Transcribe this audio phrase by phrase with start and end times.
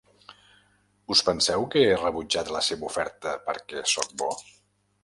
[1.15, 4.35] Us penseu que he rebutjat la seva oferta perquè soc bo?